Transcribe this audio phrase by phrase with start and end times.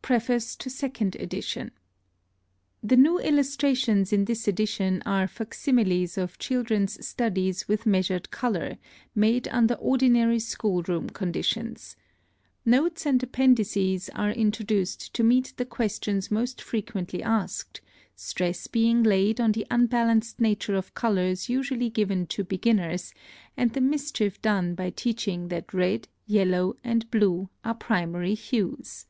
[0.00, 1.70] PREFACE TO SECOND EDITION.
[2.82, 8.78] The new illustrations in this edition are facsimiles of children's studies with measured color,
[9.14, 11.94] made under ordinary school room conditions.
[12.64, 17.82] Notes and appendices are introduced to meet the questions most frequently asked,
[18.16, 23.12] stress being laid on the unbalanced nature of colors usually given to beginners,
[23.58, 29.04] and the mischief done by teaching that red, yellow, and blue are primary hues.